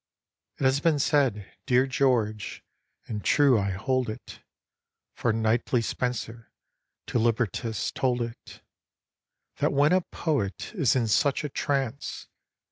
It 0.57 0.63
has 0.63 0.79
been 0.79 0.97
said, 0.97 1.51
dear 1.67 1.85
George, 1.85 2.63
and 3.05 3.23
true 3.23 3.59
I 3.59 3.69
hold 3.69 4.09
it, 4.09 4.39
(For 5.13 5.31
knightly 5.31 5.83
Spenser 5.83 6.51
to 7.05 7.19
Libertas 7.19 7.91
told 7.91 8.19
it,) 8.23 8.63
That 9.57 9.73
when 9.73 9.93
a 9.93 10.01
Poet 10.01 10.73
is 10.73 10.95
in 10.95 11.07
such 11.07 11.43
a 11.43 11.49
trance. 11.49 12.27